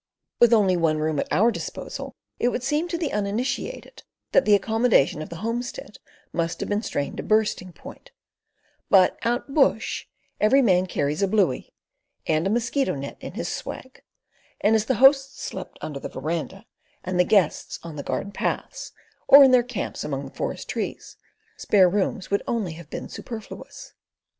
[0.39, 4.55] With only one room at our disposal it would seem to the uninitiated that the
[4.55, 5.99] accommodation of the homestead
[6.33, 8.09] must have been strained to bursting point;
[8.89, 10.07] but "out bush"
[10.39, 11.71] every man carries a "bluey"
[12.25, 14.01] and a mosquito net in his swag,
[14.59, 16.65] and as the hosts slept under the verandah,
[17.03, 18.93] and the guests on the garden paths,
[19.27, 21.15] or in their camps among the forest trees,
[21.57, 23.93] spare rooms would only have been superfluous.